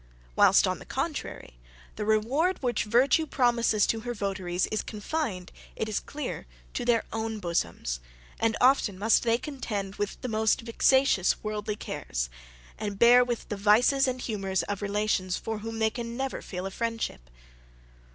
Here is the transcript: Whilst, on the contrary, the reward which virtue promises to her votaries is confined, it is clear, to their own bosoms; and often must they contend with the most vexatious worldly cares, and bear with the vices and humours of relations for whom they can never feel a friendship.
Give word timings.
Whilst, 0.35 0.67
on 0.67 0.79
the 0.79 0.85
contrary, 0.85 1.59
the 1.95 2.05
reward 2.05 2.63
which 2.63 2.85
virtue 2.85 3.27
promises 3.27 3.85
to 3.85 3.99
her 3.99 4.15
votaries 4.15 4.65
is 4.71 4.81
confined, 4.81 5.51
it 5.75 5.87
is 5.87 5.99
clear, 5.99 6.47
to 6.73 6.83
their 6.85 7.03
own 7.13 7.37
bosoms; 7.37 7.99
and 8.39 8.57
often 8.59 8.97
must 8.97 9.21
they 9.21 9.37
contend 9.37 9.97
with 9.97 10.19
the 10.21 10.27
most 10.27 10.61
vexatious 10.61 11.43
worldly 11.43 11.75
cares, 11.75 12.31
and 12.79 12.97
bear 12.97 13.23
with 13.23 13.47
the 13.49 13.57
vices 13.57 14.07
and 14.07 14.21
humours 14.21 14.63
of 14.63 14.81
relations 14.81 15.37
for 15.37 15.59
whom 15.59 15.77
they 15.77 15.91
can 15.91 16.17
never 16.17 16.41
feel 16.41 16.65
a 16.65 16.71
friendship. 16.71 17.29